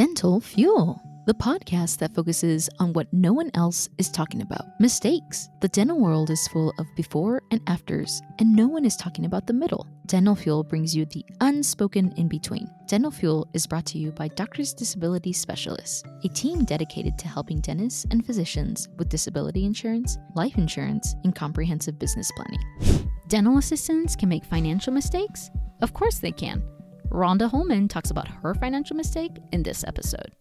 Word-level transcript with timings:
Dental 0.00 0.40
Fuel, 0.40 0.98
the 1.26 1.34
podcast 1.34 1.98
that 1.98 2.14
focuses 2.14 2.70
on 2.78 2.94
what 2.94 3.12
no 3.12 3.34
one 3.34 3.50
else 3.52 3.86
is 3.98 4.08
talking 4.08 4.40
about 4.40 4.64
mistakes. 4.80 5.50
The 5.60 5.68
dental 5.68 6.00
world 6.00 6.30
is 6.30 6.48
full 6.48 6.72
of 6.78 6.86
before 6.96 7.42
and 7.50 7.60
afters, 7.66 8.22
and 8.38 8.50
no 8.56 8.66
one 8.66 8.86
is 8.86 8.96
talking 8.96 9.26
about 9.26 9.46
the 9.46 9.52
middle. 9.52 9.86
Dental 10.06 10.34
Fuel 10.34 10.64
brings 10.64 10.96
you 10.96 11.04
the 11.04 11.22
unspoken 11.42 12.14
in 12.16 12.28
between. 12.28 12.66
Dental 12.86 13.10
Fuel 13.10 13.46
is 13.52 13.66
brought 13.66 13.84
to 13.88 13.98
you 13.98 14.10
by 14.10 14.28
Doctors 14.28 14.72
Disability 14.72 15.34
Specialists, 15.34 16.02
a 16.24 16.28
team 16.28 16.64
dedicated 16.64 17.18
to 17.18 17.28
helping 17.28 17.60
dentists 17.60 18.06
and 18.10 18.24
physicians 18.24 18.88
with 18.96 19.10
disability 19.10 19.66
insurance, 19.66 20.16
life 20.34 20.56
insurance, 20.56 21.14
and 21.24 21.34
comprehensive 21.34 21.98
business 21.98 22.32
planning. 22.36 23.06
Dental 23.28 23.58
assistants 23.58 24.16
can 24.16 24.30
make 24.30 24.46
financial 24.46 24.94
mistakes? 24.94 25.50
Of 25.82 25.92
course 25.92 26.20
they 26.20 26.32
can. 26.32 26.62
Ronda 27.10 27.48
Holman 27.48 27.88
talks 27.88 28.10
about 28.10 28.28
her 28.28 28.54
financial 28.54 28.96
mistake 28.96 29.32
in 29.52 29.62
this 29.62 29.84
episode. 29.84 30.32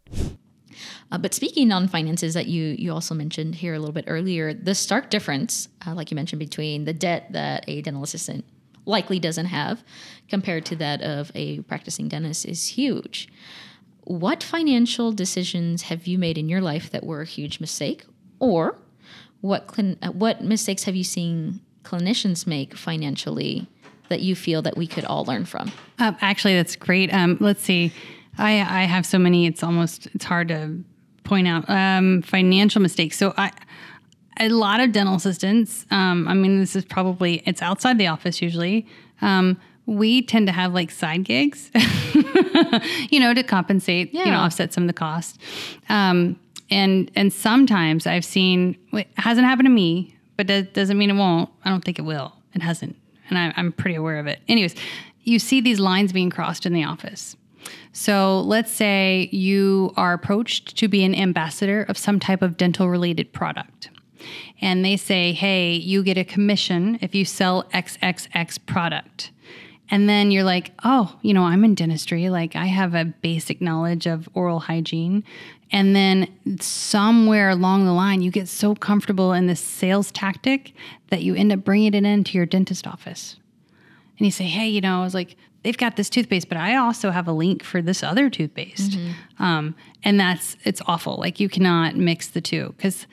Uh, 1.12 1.18
but 1.18 1.34
speaking 1.34 1.72
on 1.72 1.88
finances 1.88 2.36
that 2.36 2.48
you 2.48 2.76
you 2.78 2.94
also 2.94 3.16
mentioned 3.16 3.56
here 3.56 3.74
a 3.74 3.80
little 3.80 3.94
bit 3.94 4.06
earlier, 4.08 4.54
the 4.54 4.76
stark 4.76 5.10
difference, 5.10 5.68
uh, 5.86 5.94
like 5.94 6.12
you 6.12 6.16
mentioned, 6.16 6.40
between 6.40 6.86
the 6.86 6.94
debt 6.94 7.28
that 7.32 7.66
a 7.68 7.82
dental 7.82 8.04
assistant 8.04 8.46
likely 8.86 9.20
doesn't 9.20 9.48
have 9.48 9.84
compared 10.30 10.66
to 10.66 10.76
that 10.76 11.02
of 11.02 11.32
a 11.36 11.62
practicing 11.62 12.08
dentist 12.08 12.46
is 12.46 12.68
huge. 12.68 13.28
What 14.04 14.42
financial 14.42 15.12
decisions 15.12 15.84
have 15.84 16.08
you 16.08 16.18
made 16.18 16.38
in 16.38 16.50
your 16.50 16.62
life 16.62 16.90
that 16.92 17.06
were 17.06 17.22
a 17.22 17.26
huge 17.26 17.60
mistake, 17.60 18.06
or 18.40 18.80
what 19.42 19.68
clin- 19.68 20.14
what 20.14 20.44
mistakes 20.44 20.84
have 20.84 20.96
you 20.96 21.04
seen 21.04 21.62
clinicians 21.84 22.46
make 22.46 22.76
financially 22.76 23.68
that 24.10 24.22
you 24.22 24.36
feel 24.36 24.62
that 24.64 24.78
we 24.78 24.88
could 24.88 25.06
all 25.06 25.26
learn 25.26 25.46
from? 25.46 25.72
Uh, 25.98 26.14
actually, 26.22 26.56
that's 26.56 26.76
great. 26.76 27.14
Um, 27.14 27.38
let's 27.40 27.62
see. 27.64 27.92
I, 28.38 28.52
I 28.60 28.84
have 28.84 29.06
so 29.06 29.20
many. 29.20 29.46
It's 29.46 29.64
almost 29.64 30.08
it's 30.14 30.26
hard 30.26 30.48
to 30.50 30.84
point 31.24 31.48
out 31.48 31.70
um, 31.70 32.22
financial 32.22 32.82
mistakes. 32.82 33.18
So 33.18 33.34
I 33.38 33.52
a 34.40 34.50
lot 34.50 34.80
of 34.80 34.92
dental 34.92 35.16
assistants. 35.16 35.86
Um, 35.92 36.28
I 36.28 36.34
mean, 36.34 36.60
this 36.60 36.76
is 36.76 36.86
probably 36.86 37.44
it's 37.46 37.62
outside 37.62 37.98
the 37.98 38.08
office 38.08 38.42
usually. 38.42 38.88
Um, 39.22 39.58
we 39.86 40.22
tend 40.22 40.48
to 40.48 40.54
have 40.54 40.74
like 40.74 40.92
side 40.92 41.24
gigs, 41.24 41.72
you 43.10 43.20
know, 43.20 43.34
to 43.34 43.44
compensate, 43.44 44.14
yeah. 44.14 44.26
you 44.26 44.32
know, 44.32 44.38
offset 44.38 44.72
some 44.72 44.84
of 44.84 44.88
the 44.88 44.94
cost. 44.94 45.40
Um, 45.90 46.40
and 46.70 47.12
and 47.16 47.34
sometimes 47.34 48.06
I've 48.06 48.26
seen 48.26 48.78
it 48.94 49.08
hasn't 49.18 49.46
happened 49.46 49.66
to 49.66 49.72
me, 49.72 50.16
but 50.38 50.48
that 50.48 50.74
doesn't 50.74 50.98
mean 50.98 51.10
it 51.10 51.16
won't. 51.16 51.50
I 51.66 51.70
don't 51.70 51.84
think 51.84 52.00
it 52.00 52.04
will. 52.04 52.34
It 52.54 52.62
hasn't 52.62 52.96
and 53.30 53.38
I, 53.38 53.54
I'm 53.56 53.72
pretty 53.72 53.96
aware 53.96 54.20
of 54.20 54.28
it. 54.28 54.40
Anyways, 54.48 54.76
you 55.24 55.40
see 55.40 55.62
these 55.62 55.80
lines 55.80 56.12
being 56.12 56.30
crossed 56.30 56.66
in 56.66 56.74
the 56.74 56.84
office. 56.84 57.36
So 57.92 58.42
let's 58.42 58.72
say 58.72 59.30
you 59.32 59.94
are 59.98 60.14
approached 60.14 60.78
to 60.78 60.88
be 60.88 61.04
an 61.04 61.14
ambassador 61.14 61.84
of 61.84 61.98
some 61.98 62.20
type 62.20 62.42
of 62.42 62.58
dental 62.58 62.90
related 62.90 63.34
product. 63.34 63.90
And 64.62 64.84
they 64.84 64.98
say, 64.98 65.32
hey, 65.34 65.74
you 65.74 66.04
get 66.04 66.18
a 66.18 66.24
commission 66.24 67.00
if 67.02 67.16
you 67.16 67.26
sell 67.26 67.64
XXX 67.74 68.66
product. 68.66 69.32
And 69.92 70.08
then 70.08 70.32
you're 70.32 70.44
like, 70.44 70.72
oh, 70.84 71.18
you 71.22 71.34
know, 71.34 71.44
I'm 71.44 71.64
in 71.64 71.74
dentistry. 71.74 72.30
Like, 72.30 72.56
I 72.56 72.66
have 72.66 72.94
a 72.94 73.06
basic 73.06 73.60
knowledge 73.60 74.06
of 74.06 74.30
oral 74.34 74.60
hygiene. 74.60 75.24
And 75.72 75.96
then 75.96 76.60
somewhere 76.60 77.50
along 77.50 77.86
the 77.86 77.94
line, 77.94 78.22
you 78.22 78.32
get 78.32 78.48
so 78.48 78.76
comfortable 78.76 79.34
in 79.34 79.48
this 79.48 79.60
sales 79.60 80.12
tactic 80.12 80.74
that 81.10 81.24
you 81.24 81.36
end 81.36 81.52
up 81.52 81.64
bringing 81.64 81.94
it 81.94 82.06
into 82.06 82.38
your 82.38 82.46
dentist 82.46 82.88
office. 82.88 83.38
And 84.18 84.26
you 84.26 84.32
say, 84.32 84.46
hey, 84.46 84.68
you 84.68 84.82
know, 84.82 85.00
I 85.00 85.04
was 85.04 85.14
like, 85.14 85.36
they've 85.64 85.78
got 85.78 85.96
this 85.96 86.10
toothpaste, 86.10 86.50
but 86.50 86.58
I 86.58 86.76
also 86.76 87.12
have 87.12 87.28
a 87.28 87.32
link 87.32 87.64
for 87.64 87.82
this 87.82 88.04
other 88.04 88.30
toothpaste. 88.30 88.92
Mm-hmm. 88.92 89.44
Um, 89.44 89.76
and 90.04 90.20
that's, 90.20 90.56
it's 90.64 90.82
awful. 90.86 91.18
Like, 91.18 91.40
you 91.40 91.50
cannot 91.50 91.96
mix 91.96 92.28
the 92.28 92.42
two 92.42 92.74
because 92.78 93.08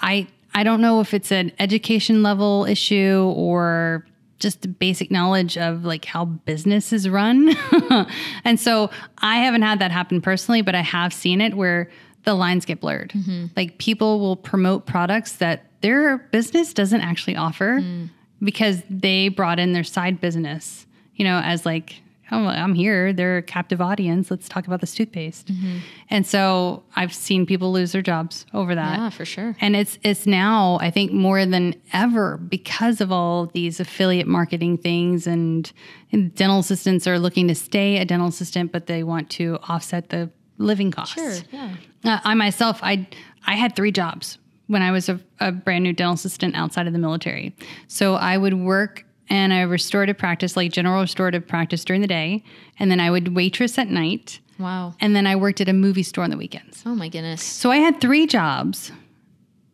I, 0.00 0.26
I 0.54 0.62
don't 0.62 0.80
know 0.80 1.00
if 1.00 1.12
it's 1.12 1.32
an 1.32 1.52
education 1.58 2.22
level 2.22 2.64
issue 2.64 3.32
or 3.36 4.06
just 4.38 4.78
basic 4.78 5.10
knowledge 5.10 5.56
of 5.56 5.84
like 5.84 6.04
how 6.04 6.24
business 6.24 6.92
is 6.92 7.08
run. 7.08 7.56
and 8.44 8.60
so 8.60 8.90
I 9.18 9.36
haven't 9.36 9.62
had 9.62 9.78
that 9.78 9.90
happen 9.90 10.20
personally, 10.20 10.62
but 10.62 10.74
I 10.74 10.82
have 10.82 11.12
seen 11.12 11.40
it 11.40 11.54
where 11.54 11.90
the 12.24 12.34
lines 12.34 12.64
get 12.64 12.80
blurred. 12.80 13.12
Mm-hmm. 13.12 13.46
Like 13.56 13.78
people 13.78 14.20
will 14.20 14.36
promote 14.36 14.86
products 14.86 15.36
that 15.36 15.64
their 15.80 16.18
business 16.18 16.74
doesn't 16.74 17.00
actually 17.00 17.36
offer 17.36 17.80
mm. 17.80 18.10
because 18.42 18.82
they 18.90 19.28
brought 19.28 19.58
in 19.58 19.72
their 19.72 19.84
side 19.84 20.20
business, 20.20 20.86
you 21.14 21.24
know, 21.24 21.40
as 21.42 21.64
like 21.64 22.02
I'm 22.30 22.74
here. 22.74 23.12
They're 23.12 23.38
a 23.38 23.42
captive 23.42 23.80
audience. 23.80 24.30
Let's 24.30 24.48
talk 24.48 24.66
about 24.66 24.80
this 24.80 24.94
toothpaste. 24.94 25.46
Mm-hmm. 25.46 25.78
And 26.10 26.26
so 26.26 26.82
I've 26.96 27.14
seen 27.14 27.46
people 27.46 27.72
lose 27.72 27.92
their 27.92 28.02
jobs 28.02 28.46
over 28.52 28.74
that. 28.74 28.98
Yeah, 28.98 29.10
for 29.10 29.24
sure. 29.24 29.56
And 29.60 29.76
it's 29.76 29.98
it's 30.02 30.26
now 30.26 30.78
I 30.80 30.90
think 30.90 31.12
more 31.12 31.46
than 31.46 31.74
ever 31.92 32.36
because 32.36 33.00
of 33.00 33.12
all 33.12 33.46
these 33.46 33.80
affiliate 33.80 34.26
marketing 34.26 34.78
things 34.78 35.26
and, 35.26 35.72
and 36.12 36.34
dental 36.34 36.58
assistants 36.58 37.06
are 37.06 37.18
looking 37.18 37.48
to 37.48 37.54
stay 37.54 37.98
a 37.98 38.04
dental 38.04 38.28
assistant, 38.28 38.72
but 38.72 38.86
they 38.86 39.02
want 39.02 39.30
to 39.30 39.58
offset 39.68 40.08
the 40.08 40.30
living 40.58 40.90
costs. 40.90 41.14
Sure. 41.14 41.34
Yeah. 41.52 41.76
Uh, 42.04 42.20
I 42.24 42.34
myself, 42.34 42.80
I 42.82 43.06
I 43.46 43.54
had 43.54 43.76
three 43.76 43.92
jobs 43.92 44.38
when 44.66 44.82
I 44.82 44.90
was 44.90 45.08
a, 45.08 45.20
a 45.38 45.52
brand 45.52 45.84
new 45.84 45.92
dental 45.92 46.14
assistant 46.14 46.56
outside 46.56 46.88
of 46.88 46.92
the 46.92 46.98
military. 46.98 47.54
So 47.86 48.14
I 48.14 48.36
would 48.36 48.54
work 48.54 49.05
and 49.28 49.52
a 49.52 49.66
restorative 49.66 50.16
practice, 50.18 50.56
like 50.56 50.72
general 50.72 51.00
restorative 51.00 51.46
practice 51.46 51.84
during 51.84 52.00
the 52.00 52.08
day. 52.08 52.44
And 52.78 52.90
then 52.90 53.00
I 53.00 53.10
would 53.10 53.34
waitress 53.34 53.78
at 53.78 53.88
night. 53.88 54.40
Wow. 54.58 54.94
And 55.00 55.14
then 55.14 55.26
I 55.26 55.36
worked 55.36 55.60
at 55.60 55.68
a 55.68 55.72
movie 55.72 56.02
store 56.02 56.24
on 56.24 56.30
the 56.30 56.36
weekends. 56.36 56.82
Oh 56.86 56.94
my 56.94 57.08
goodness. 57.08 57.42
So 57.42 57.70
I 57.70 57.78
had 57.78 58.00
three 58.00 58.26
jobs 58.26 58.92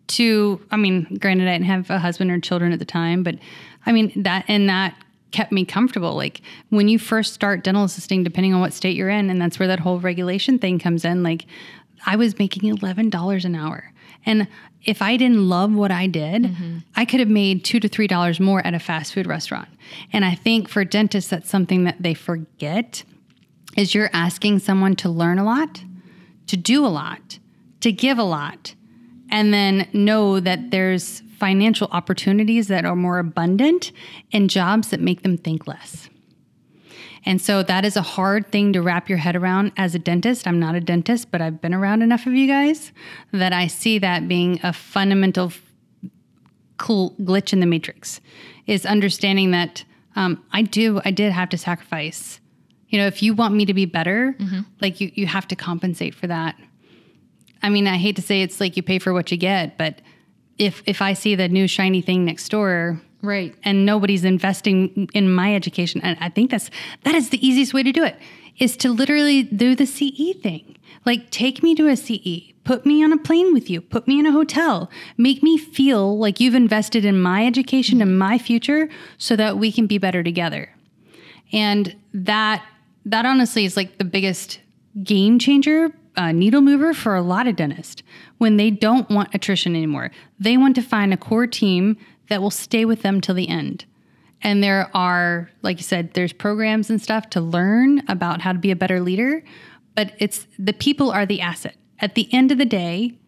to, 0.09 0.61
I 0.71 0.77
mean, 0.77 1.19
granted, 1.21 1.49
I 1.49 1.53
didn't 1.53 1.67
have 1.67 1.91
a 1.91 1.99
husband 1.99 2.31
or 2.31 2.41
children 2.41 2.73
at 2.73 2.79
the 2.79 2.85
time, 2.85 3.23
but 3.23 3.37
I 3.87 3.93
mean, 3.93 4.13
that, 4.23 4.45
and 4.49 4.69
that 4.69 4.97
kept 5.31 5.53
me 5.53 5.65
comfortable. 5.65 6.15
Like 6.15 6.43
when 6.71 6.89
you 6.89 6.99
first 6.99 7.33
start 7.33 7.65
dental 7.65 7.85
assisting, 7.85 8.23
depending 8.23 8.55
on 8.55 8.61
what 8.61 8.73
state 8.73 8.97
you're 8.97 9.09
in, 9.09 9.31
and 9.31 9.41
that's 9.41 9.59
where 9.59 9.69
that 9.69 9.81
whole 9.81 10.01
regulation 10.01 10.59
thing 10.59 10.79
comes 10.79 11.05
in, 11.05 11.23
like 11.23 11.47
I 12.07 12.17
was 12.17 12.39
making 12.39 12.75
$11 12.75 13.45
an 13.45 13.55
hour. 13.55 13.92
And 14.25 14.49
if 14.85 15.01
I 15.01 15.17
didn't 15.17 15.49
love 15.49 15.73
what 15.73 15.91
I 15.91 16.07
did, 16.07 16.45
mm-hmm. 16.45 16.79
I 16.97 17.05
could 17.05 17.21
have 17.21 17.29
made 17.29 17.65
two 17.65 17.81
to 17.81 17.89
three 17.89 18.07
dollars 18.07 18.41
more 18.41 18.65
at 18.67 18.75
a 18.75 18.79
fast 18.79 19.13
food 19.13 19.27
restaurant. 19.27 19.69
And 20.13 20.25
I 20.25 20.35
think 20.35 20.69
for 20.69 20.85
dentists, 20.85 21.31
that's 21.31 21.51
something 21.51 21.85
that 21.85 22.03
they 22.03 22.15
forget 22.15 23.05
is 23.77 23.95
you're 23.95 24.11
asking 24.13 24.59
someone 24.59 24.97
to 24.97 25.09
learn 25.09 25.39
a 25.39 25.45
lot, 25.45 25.83
to 26.47 26.57
do 26.57 26.85
a 26.85 26.89
lot, 26.89 27.39
to 27.81 27.91
give 27.93 28.19
a 28.19 28.25
lot, 28.25 28.75
and 29.31 29.53
then 29.53 29.89
know 29.93 30.41
that 30.41 30.71
there's 30.71 31.23
financial 31.39 31.89
opportunities 31.91 32.69
that 32.69 32.85
are 32.85 32.95
more 32.95 33.19
abundant 33.19 33.93
and 34.33 34.51
jobs 34.51 34.89
that 34.89 35.01
make 35.01 35.23
them 35.23 35.37
think 35.37 35.67
less. 35.67 36.09
And 37.25 37.41
so 37.41 37.63
that 37.63 37.85
is 37.85 37.97
a 37.97 38.03
hard 38.03 38.51
thing 38.51 38.73
to 38.73 38.83
wrap 38.83 39.09
your 39.09 39.19
head 39.19 39.37
around 39.37 39.73
as 39.77 39.95
a 39.95 39.99
dentist. 39.99 40.47
I'm 40.47 40.59
not 40.59 40.75
a 40.75 40.81
dentist, 40.81 41.31
but 41.31 41.41
I've 41.41 41.61
been 41.61 41.75
around 41.75 42.03
enough 42.03 42.27
of 42.27 42.35
you 42.35 42.47
guys 42.49 42.93
that 43.33 43.53
I 43.53 43.69
see 43.69 43.99
that 44.01 44.27
being 44.27 44.59
a 44.63 44.73
fundamental 44.73 45.53
cool 46.79 47.15
glitch 47.21 47.53
in 47.53 47.61
the 47.61 47.67
matrix 47.67 48.21
is 48.67 48.85
understanding 48.85 49.53
that 49.53 49.85
um, 50.17 50.45
I 50.53 50.63
do, 50.63 51.01
I 51.05 51.13
did 51.13 51.33
have 51.33 51.49
to 51.51 51.59
sacrifice. 51.59 52.41
You 52.89 52.99
know, 52.99 53.07
if 53.07 53.23
you 53.23 53.35
want 53.35 53.55
me 53.55 53.65
to 53.67 53.75
be 53.75 53.87
better, 53.87 54.35
mm-hmm. 54.39 54.61
like 54.81 55.01
you, 55.01 55.11
you 55.15 55.27
have 55.27 55.47
to 55.49 55.57
compensate 55.57 56.15
for 56.15 56.27
that. 56.27 56.57
I 57.63 57.69
mean, 57.69 57.87
I 57.87 57.97
hate 57.97 58.17
to 58.17 58.23
say 58.23 58.43
it's 58.43 58.61
like 58.61 58.77
you 58.77 58.83
pay 58.83 58.99
for 58.99 59.13
what 59.13 59.31
you 59.31 59.37
get, 59.37 59.79
but 59.79 60.01
if 60.59 60.83
if 60.85 61.01
I 61.01 61.15
see 61.15 61.35
the 61.35 61.49
new 61.49 61.67
shiny 61.67 62.03
thing 62.03 62.25
next 62.25 62.49
door, 62.51 63.01
Right. 63.23 63.55
And 63.63 63.87
nobody's 63.87 64.25
investing 64.25 65.09
in 65.15 65.33
my 65.33 65.55
education. 65.55 66.01
And 66.03 66.19
I 66.21 66.29
think 66.29 66.51
that's 66.51 66.71
that 67.05 67.15
is 67.15 67.31
the 67.31 67.47
easiest 67.47 67.73
way 67.73 67.85
to 67.85 67.93
do 67.93 68.05
it 68.05 68.19
is 68.59 68.77
to 68.79 68.93
literally 68.93 69.45
do 69.45 69.75
the 69.75 69.87
CE 69.87 70.37
thing. 70.43 70.77
Like 71.07 71.31
take 71.31 71.63
me 71.63 71.75
to 71.77 71.89
a 71.89 71.97
CE, 71.97 72.53
put 72.65 72.85
me 72.85 73.03
on 73.03 73.13
a 73.13 73.19
plane 73.19 73.53
with 73.55 73.71
you, 73.71 73.81
put 73.81 74.07
me 74.07 74.19
in 74.19 74.27
a 74.27 74.33
hotel, 74.33 74.91
make 75.17 75.43
me 75.43 75.57
feel 75.57 76.19
like 76.19 76.41
you've 76.41 76.55
invested 76.55 77.05
in 77.05 77.21
my 77.21 77.47
education 77.47 78.03
and 78.03 78.19
my 78.19 78.39
future 78.39 78.89
so 79.19 79.37
that 79.37 79.57
we 79.57 79.73
can 79.73 79.87
be 79.87 79.99
better 79.99 80.23
together. 80.23 80.75
And 81.53 81.97
that 82.13 82.65
that 83.05 83.25
honestly 83.25 83.65
is 83.65 83.77
like 83.77 83.99
the 83.99 84.05
biggest 84.05 84.61
game 85.03 85.39
changer 85.39 85.93
uh, 86.17 86.33
needle 86.33 86.61
mover 86.61 86.93
for 86.93 87.15
a 87.15 87.23
lot 87.23 87.47
of 87.47 87.57
dentists 87.57 88.03
when 88.39 88.57
they 88.57 88.71
don't 88.71 89.09
want 89.11 89.35
attrition 89.35 89.75
anymore. 89.75 90.11
They 90.39 90.57
want 90.57 90.75
to 90.75 90.83
find 90.83 91.13
a 91.13 91.17
core 91.17 91.47
team 91.47 91.97
that 92.33 92.41
will 92.41 92.51
stay 92.51 92.87
with 92.87 93.03
them 93.03 93.21
till 93.21 93.35
the 93.35 93.51
end. 93.51 93.85
And 94.41 94.65
there 94.65 94.91
are, 94.97 95.51
like 95.61 95.77
you 95.77 95.83
said, 95.83 96.15
there's 96.15 96.33
programs 96.33 96.89
and 96.89 96.99
stuff 96.99 97.29
to 97.31 97.43
learn 97.43 98.03
about 98.09 98.41
how 98.41 98.55
to 98.55 98.59
be 98.59 98.71
a 98.71 98.77
better 98.77 99.03
leader, 99.03 99.45
but 99.95 100.15
it's 100.19 100.47
the 100.59 100.73
people 100.73 101.11
are 101.11 101.27
the 101.27 101.43
asset. 101.43 101.77
At 101.99 102.15
the 102.15 102.33
end 102.33 102.51
of 102.51 102.57
the 102.57 102.65
day, 102.65 103.19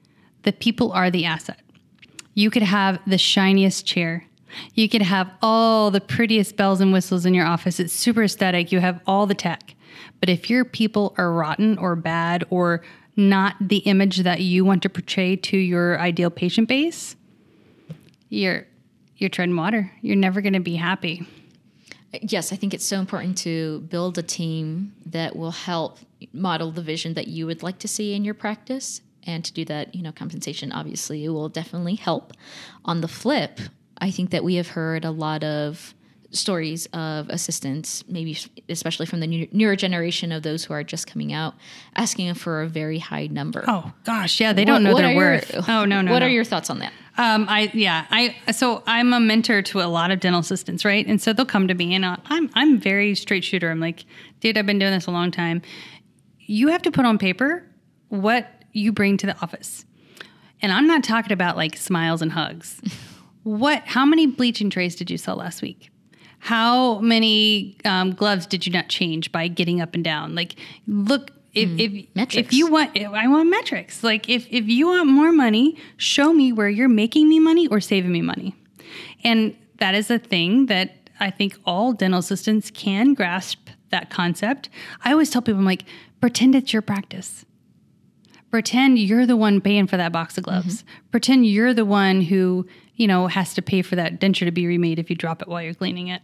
the 0.45 0.55
people 0.55 0.91
are 0.91 1.11
the 1.11 1.27
asset. 1.27 1.61
You 2.33 2.49
could 2.49 2.63
have 2.63 2.99
the 3.07 3.19
shiniest 3.19 3.85
chair. 3.85 4.25
You 4.73 4.89
could 4.89 5.03
have 5.03 5.31
all 5.43 5.91
the 5.91 6.01
prettiest 6.01 6.57
bells 6.57 6.81
and 6.81 6.91
whistles 6.91 7.27
in 7.27 7.35
your 7.35 7.45
office. 7.45 7.79
It's 7.79 7.93
super 7.93 8.23
aesthetic. 8.23 8.73
You 8.73 8.81
have 8.81 9.03
all 9.07 9.27
the 9.27 9.35
tech. 9.35 9.75
But 10.19 10.31
if 10.31 10.49
your 10.49 10.65
people 10.65 11.15
are 11.19 11.31
rotten 11.31 11.77
or 11.77 11.95
bad 11.95 12.47
or 12.49 12.81
not 13.17 13.57
the 13.61 13.81
image 13.81 14.21
that 14.21 14.41
you 14.41 14.65
want 14.65 14.83
to 14.85 14.89
portray 14.89 15.37
to 15.37 15.59
your 15.59 16.01
ideal 16.01 16.31
patient 16.31 16.69
base, 16.69 17.17
you're 18.31 18.67
you're 19.17 19.31
treading 19.31 19.57
water. 19.57 19.91
You're 20.01 20.17
never 20.17 20.41
going 20.41 20.55
to 20.55 20.61
be 20.61 20.77
happy. 20.77 21.27
Yes, 22.23 22.53
I 22.53 22.57
think 22.57 22.75
it's 22.75 22.85
so 22.85 22.99
important 22.99 23.39
to 23.39 23.81
build 23.81 24.19
a 24.19 24.23
team 24.23 24.95
that 25.07 25.35
will 25.35 25.51
help 25.51 25.99
model 26.33 26.71
the 26.71 26.83
vision 26.83 27.15
that 27.15 27.29
you 27.29 27.47
would 27.47 27.63
like 27.63 27.79
to 27.81 27.89
see 27.89 28.15
in 28.15 28.25
your 28.25 28.35
practice. 28.35 29.01
And 29.27 29.45
to 29.45 29.53
do 29.53 29.65
that, 29.65 29.95
you 29.95 30.03
know, 30.03 30.13
compensation 30.13 30.71
obviously 30.71 31.29
will 31.29 31.49
definitely 31.49 31.95
help. 31.95 32.33
On 32.85 33.01
the 33.01 33.09
flip, 33.09 33.59
I 33.99 34.11
think 34.11 34.31
that 34.31 34.45
we 34.45 34.57
have 34.57 34.69
heard 34.69 35.05
a 35.05 35.11
lot 35.11 35.43
of 35.43 35.95
stories 36.35 36.87
of 36.93 37.29
assistants, 37.29 38.05
maybe 38.09 38.37
especially 38.69 39.07
from 39.07 39.21
the 39.21 39.27
new, 39.27 39.49
newer 39.53 39.77
generation 39.77 40.33
of 40.33 40.43
those 40.43 40.65
who 40.65 40.75
are 40.75 40.83
just 40.83 41.07
coming 41.07 41.33
out, 41.33 41.55
asking 41.97 42.35
for 42.35 42.63
a 42.63 42.69
very 42.69 42.99
high 42.99 43.27
number. 43.29 43.65
Oh 43.67 43.93
gosh, 44.05 44.41
yeah, 44.41 44.53
they 44.53 44.65
don't 44.65 44.83
know 44.83 44.97
their 44.97 45.17
worth. 45.17 45.53
Your, 45.53 45.63
oh 45.69 45.85
no, 45.85 46.01
no. 46.03 46.13
What 46.13 46.21
no. 46.21 46.27
are 46.27 46.31
your 46.31 46.45
thoughts 46.45 46.71
on 46.71 46.81
that? 46.81 46.93
Um, 47.17 47.47
I 47.49 47.71
yeah, 47.73 48.07
I 48.11 48.35
so 48.53 48.83
I'm 48.87 49.13
a 49.13 49.21
mentor 49.21 49.63
to 49.63 49.81
a 49.81 49.87
lot 49.87 50.11
of 50.11 50.21
dental 50.21 50.41
assistants, 50.41 50.85
right? 50.85 51.07
And 51.07 51.21
so 51.21 51.33
they'll 51.33 51.47
come 51.47 51.69
to 51.69 51.75
me, 51.75 51.95
and 51.95 52.05
uh, 52.05 52.17
I'm 52.27 52.51
I'm 52.55 52.79
very 52.79 53.15
straight 53.15 53.45
shooter. 53.45 53.71
I'm 53.71 53.81
like, 53.81 54.05
dude, 54.41 54.59
I've 54.59 54.67
been 54.67 54.79
doing 54.79 54.93
this 54.93 55.07
a 55.07 55.13
long 55.13 55.31
time. 55.31 55.63
You 56.41 56.69
have 56.69 56.83
to 56.83 56.91
put 56.91 57.07
on 57.07 57.19
paper 57.19 57.65
what 58.09 58.51
you 58.73 58.93
bring 58.93 59.17
to 59.19 59.27
the 59.27 59.41
office, 59.41 59.85
and 60.61 60.73
I'm 60.73 60.87
not 60.87 61.05
talking 61.05 61.33
about 61.33 61.57
like 61.57 61.77
smiles 61.77 62.21
and 62.21 62.33
hugs. 62.33 62.81
what? 63.45 63.83
How 63.87 64.05
many 64.05 64.27
bleaching 64.27 64.69
trays 64.69 64.97
did 64.97 65.09
you 65.09 65.19
sell 65.19 65.37
last 65.37 65.63
week? 65.63 65.91
How 66.45 66.99
many 66.99 67.75
um, 67.87 68.13
gloves 68.13 68.47
did 68.47 68.67
you 68.67 68.73
not 68.73 68.89
change 68.89 69.33
by 69.33 69.49
getting 69.49 69.81
up 69.81 69.95
and 69.95 70.05
down? 70.05 70.35
Like, 70.35 70.57
look 70.87 71.31
if 71.55 71.71
mm, 71.71 71.81
if, 71.81 72.15
metrics. 72.15 72.49
if 72.49 72.53
you 72.53 72.71
want 72.71 72.99
I 72.99 73.27
want 73.29 73.49
metrics. 73.49 74.05
Like 74.05 74.29
if 74.29 74.47
if 74.51 74.69
you 74.69 74.89
want 74.89 75.09
more 75.09 75.33
money, 75.33 75.79
show 75.97 76.35
me 76.35 76.53
where 76.53 76.69
you're 76.69 76.87
making 76.87 77.31
me 77.31 77.41
money 77.41 77.67
or 77.69 77.81
saving 77.81 78.13
me 78.13 78.21
money. 78.21 78.55
And 79.25 79.57
that 79.79 79.95
is 79.95 80.11
a 80.11 80.19
thing 80.19 80.67
that 80.67 81.09
I 81.19 81.31
think 81.31 81.57
all 81.65 81.95
dental 81.95 82.21
assistants 82.21 82.71
can 82.71 83.15
grasp 83.15 83.71
that 83.89 84.11
concept. 84.11 84.69
I 85.03 85.13
always 85.13 85.31
tell 85.31 85.41
people 85.41 85.61
I'm 85.61 85.65
like 85.65 85.87
pretend 86.21 86.55
it's 86.55 86.75
your 86.75 86.83
practice. 86.83 87.47
Pretend 88.51 88.99
you're 88.99 89.25
the 89.25 89.35
one 89.35 89.63
paying 89.63 89.87
for 89.87 89.97
that 89.97 90.13
box 90.13 90.37
of 90.37 90.45
gloves. 90.45 90.83
Mm-hmm. 90.83 91.11
Pretend 91.11 91.47
you're 91.47 91.73
the 91.73 91.87
one 91.87 92.21
who 92.21 92.67
you 92.97 93.09
know, 93.09 93.27
has 93.27 93.55
to 93.55 93.63
pay 93.63 93.83
for 93.83 93.97
that 93.97 94.21
denture 94.21 94.45
to 94.45 94.53
be 94.53 94.67
remade 94.67 94.99
if 94.99 95.11
you 95.11 95.17
drop 95.17 95.43
it 95.43 95.49
while 95.49 95.61
you're 95.61 95.75
cleaning 95.75 96.09
it. 96.09 96.23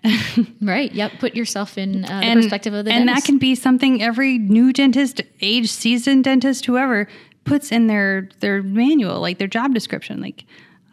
right. 0.62 0.92
Yep. 0.92 1.12
Put 1.18 1.34
yourself 1.34 1.76
in 1.76 2.04
uh, 2.04 2.08
and, 2.08 2.38
the 2.38 2.42
perspective 2.42 2.72
of 2.74 2.84
the 2.84 2.92
and 2.92 3.06
dentist. 3.06 3.26
that 3.26 3.30
can 3.30 3.38
be 3.38 3.54
something 3.54 4.02
every 4.02 4.38
new 4.38 4.72
dentist, 4.72 5.20
age 5.40 5.70
seasoned 5.70 6.24
dentist, 6.24 6.66
whoever 6.66 7.08
puts 7.44 7.72
in 7.72 7.86
their 7.88 8.28
their 8.40 8.62
manual, 8.62 9.20
like 9.20 9.38
their 9.38 9.48
job 9.48 9.74
description. 9.74 10.20
Like, 10.20 10.44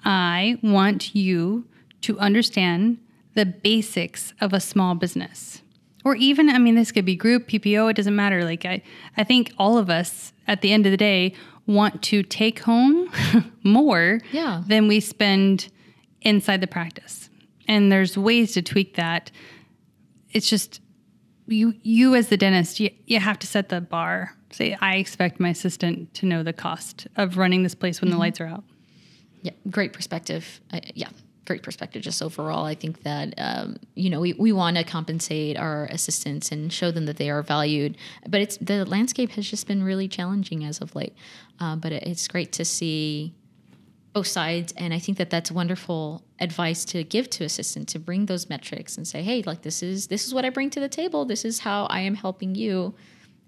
I 0.03 0.57
want 0.63 1.13
you 1.13 1.65
to 2.01 2.18
understand 2.19 2.97
the 3.35 3.45
basics 3.45 4.33
of 4.41 4.53
a 4.53 4.59
small 4.59 4.95
business. 4.95 5.62
Or 6.03 6.15
even, 6.15 6.50
I 6.50 6.57
mean, 6.57 6.75
this 6.75 6.91
could 6.91 7.06
be 7.06 7.15
group, 7.15 7.47
PPO, 7.47 7.91
it 7.91 7.95
doesn't 7.95 8.15
matter. 8.15 8.44
Like 8.44 8.65
I, 8.65 8.81
I 9.18 9.24
think 9.24 9.53
all 9.57 9.77
of 9.77 9.89
us 9.89 10.33
at 10.47 10.62
the 10.62 10.71
end 10.71 10.85
of 10.85 10.91
the 10.91 10.97
day 10.97 11.33
want 11.68 12.02
to 12.02 12.24
take 12.24 12.60
home 12.60 13.12
more 13.64 14.19
yeah. 14.31 14.64
than 14.66 14.88
we 14.88 15.00
spend 15.00 15.69
inside 16.22 16.62
the 16.62 16.68
practice. 16.68 17.30
And 17.68 17.92
there's 17.92 18.18
ways 18.18 18.54
to 18.54 18.62
tweak 18.62 18.96
that. 18.96 19.30
It's 20.31 20.50
just 20.50 20.81
you 21.48 21.74
you 21.84 22.16
as 22.16 22.30
the 22.30 22.38
dentist, 22.38 22.80
you, 22.80 22.90
you 23.06 23.19
have 23.19 23.40
to 23.40 23.48
set 23.48 23.69
the 23.69 23.81
bar. 23.81 24.34
Say, 24.52 24.78
I 24.80 24.96
expect 24.96 25.40
my 25.40 25.50
assistant 25.50 26.14
to 26.16 26.25
know 26.25 26.42
the 26.42 26.54
cost 26.54 27.08
of 27.18 27.38
running 27.38 27.64
this 27.64 27.75
place 27.75 28.00
when 28.00 28.10
mm-hmm. 28.10 28.16
the 28.16 28.20
lights 28.20 28.42
are 28.42 28.48
out. 28.48 28.63
Yeah, 29.42 29.52
great 29.70 29.94
perspective. 29.94 30.62
Yeah, 30.94 31.10
great 31.48 31.64
perspective 31.64 32.04
just 32.04 32.22
overall. 32.22 32.66
I 32.66 32.76
think 32.76 33.02
that, 33.04 33.34
um, 33.38 33.78
you 33.96 34.10
know, 34.10 34.20
we, 34.20 34.34
we 34.34 34.52
want 34.52 34.78
to 34.78 34.84
compensate 34.84 35.58
our 35.58 35.86
assistants 35.86 36.52
and 36.52 36.72
show 36.72 36.92
them 36.92 37.06
that 37.06 37.18
they 37.18 37.30
are 37.30 37.42
valued. 37.42 37.98
But 38.28 38.42
it's 38.42 38.58
the 38.58 38.86
landscape 38.86 39.32
has 39.32 39.50
just 39.50 39.66
been 39.66 39.82
really 39.82 40.08
challenging 40.08 40.64
as 40.64 40.80
of 40.82 40.96
late. 40.96 41.16
Uh, 41.60 41.76
but 41.76 41.92
it, 41.92 42.04
it's 42.04 42.28
great 42.28 42.52
to 42.54 42.66
see 42.66 43.34
both 44.14 44.28
sides. 44.28 44.74
And 44.78 44.94
I 44.94 45.00
think 45.00 45.18
that 45.18 45.30
that's 45.30 45.52
wonderful 45.52 46.24
advice 46.40 46.86
to 46.86 47.04
give 47.04 47.30
to 47.32 47.44
assistants 47.44 47.94
to 47.94 48.00
bring 48.00 48.26
those 48.28 48.50
metrics 48.50 48.98
and 48.98 49.08
say, 49.08 49.24
hey, 49.24 49.42
like 49.44 49.62
this 49.62 49.82
is 49.82 50.08
this 50.08 50.28
is 50.28 50.34
what 50.34 50.46
I 50.46 50.50
bring 50.50 50.70
to 50.72 50.80
the 50.80 50.90
table. 50.90 51.26
This 51.26 51.46
is 51.46 51.60
how 51.60 51.86
I 51.86 52.02
am 52.02 52.16
helping 52.16 52.56
you 52.56 52.94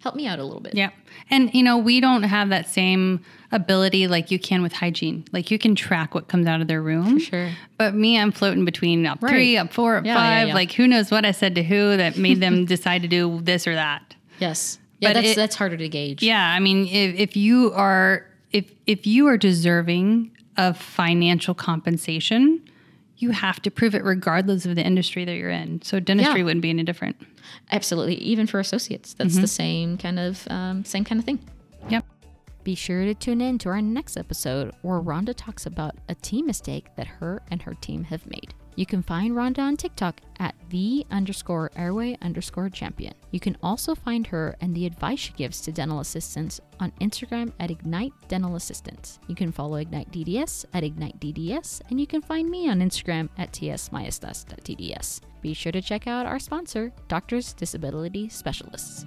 help 0.01 0.15
me 0.15 0.27
out 0.27 0.39
a 0.39 0.43
little 0.43 0.61
bit. 0.61 0.75
Yeah. 0.75 0.89
And 1.29 1.53
you 1.53 1.63
know, 1.63 1.77
we 1.77 1.99
don't 1.99 2.23
have 2.23 2.49
that 2.49 2.67
same 2.67 3.21
ability 3.51 4.07
like 4.07 4.31
you 4.31 4.39
can 4.39 4.61
with 4.61 4.73
hygiene. 4.73 5.25
Like 5.31 5.51
you 5.51 5.59
can 5.59 5.75
track 5.75 6.15
what 6.15 6.27
comes 6.27 6.47
out 6.47 6.61
of 6.61 6.67
their 6.67 6.81
room. 6.81 7.19
For 7.19 7.25
sure. 7.25 7.51
But 7.77 7.95
me, 7.95 8.19
I'm 8.19 8.31
floating 8.31 8.65
between 8.65 9.05
up 9.05 9.21
right. 9.21 9.31
three, 9.31 9.57
up 9.57 9.73
four, 9.73 9.97
up 9.97 10.05
yeah, 10.05 10.15
five. 10.15 10.23
Yeah, 10.23 10.45
yeah. 10.45 10.53
Like 10.53 10.71
who 10.71 10.87
knows 10.87 11.11
what 11.11 11.25
I 11.25 11.31
said 11.31 11.55
to 11.55 11.63
who 11.63 11.97
that 11.97 12.17
made 12.17 12.39
them 12.39 12.65
decide 12.65 13.01
to 13.01 13.07
do 13.07 13.39
this 13.41 13.67
or 13.67 13.75
that. 13.75 14.15
Yes. 14.39 14.79
Yeah, 14.99 15.09
but 15.09 15.13
that's 15.13 15.29
it, 15.29 15.35
that's 15.35 15.55
harder 15.55 15.77
to 15.77 15.89
gauge. 15.89 16.23
Yeah. 16.23 16.43
I 16.43 16.59
mean, 16.59 16.87
if, 16.87 17.15
if 17.15 17.35
you 17.37 17.71
are 17.73 18.25
if 18.51 18.71
if 18.85 19.05
you 19.05 19.27
are 19.27 19.37
deserving 19.37 20.31
of 20.57 20.77
financial 20.77 21.53
compensation, 21.53 22.61
you 23.19 23.31
have 23.31 23.61
to 23.61 23.69
prove 23.69 23.93
it 23.93 24.03
regardless 24.03 24.65
of 24.65 24.75
the 24.75 24.83
industry 24.83 25.25
that 25.25 25.35
you're 25.35 25.49
in. 25.49 25.81
So 25.81 25.99
dentistry 25.99 26.39
yeah. 26.39 26.45
wouldn't 26.45 26.61
be 26.61 26.69
any 26.69 26.83
different. 26.83 27.17
Absolutely, 27.71 28.15
even 28.15 28.47
for 28.47 28.59
associates, 28.59 29.13
that's 29.13 29.33
mm-hmm. 29.33 29.41
the 29.41 29.47
same 29.47 29.97
kind 29.97 30.19
of 30.19 30.47
um, 30.49 30.85
same 30.85 31.03
kind 31.03 31.19
of 31.19 31.25
thing. 31.25 31.39
Yep. 31.89 32.05
Be 32.63 32.75
sure 32.75 33.05
to 33.05 33.13
tune 33.13 33.41
in 33.41 33.57
to 33.59 33.69
our 33.69 33.81
next 33.81 34.17
episode 34.17 34.73
where 34.81 34.99
Ronda 34.99 35.33
talks 35.33 35.65
about 35.65 35.95
a 36.07 36.15
team 36.15 36.45
mistake 36.45 36.87
that 36.97 37.07
her 37.07 37.41
and 37.51 37.61
her 37.61 37.73
team 37.75 38.05
have 38.05 38.25
made. 38.27 38.53
You 38.79 38.85
can 38.85 39.03
find 39.03 39.35
Ronda 39.35 39.59
on 39.59 39.75
TikTok 39.75 40.21
at 40.39 40.55
the 40.69 41.05
underscore 41.11 41.69
airway 41.75 42.17
underscore 42.21 42.69
champion. 42.69 43.13
You 43.31 43.39
can 43.41 43.57
also 43.61 43.93
find 43.93 44.25
her 44.27 44.55
and 44.61 44.73
the 44.73 44.85
advice 44.85 45.19
she 45.19 45.33
gives 45.33 45.59
to 45.63 45.73
dental 45.73 45.99
assistants 45.99 46.61
on 46.79 46.93
Instagram 47.01 47.51
at 47.59 47.71
Ignite 47.71 48.13
Dental 48.29 48.55
Assistants. 48.55 49.19
You 49.27 49.35
can 49.35 49.51
follow 49.51 49.75
Ignite 49.75 50.13
DDS 50.13 50.63
at 50.73 50.85
Ignite 50.85 51.19
DDS, 51.19 51.81
and 51.89 51.99
you 51.99 52.07
can 52.07 52.21
find 52.21 52.49
me 52.49 52.69
on 52.69 52.79
Instagram 52.79 53.27
at 53.37 53.51
tsmaestas.tds. 53.51 55.19
Be 55.41 55.53
sure 55.53 55.73
to 55.73 55.81
check 55.81 56.07
out 56.07 56.25
our 56.25 56.39
sponsor, 56.39 56.93
Doctors 57.09 57.51
Disability 57.51 58.29
Specialists. 58.29 59.05